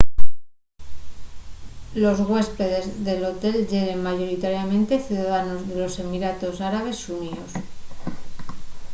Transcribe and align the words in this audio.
los 2.03 2.17
güéspedes 2.29 2.85
del 3.07 3.21
hotel 3.29 3.55
yeren 3.69 4.01
mayoritariamente 4.09 4.99
ciudadanos 5.07 5.67
de 5.69 5.75
los 5.83 5.99
emiratos 6.03 6.55
árabes 6.69 6.97
xuníos 7.05 7.51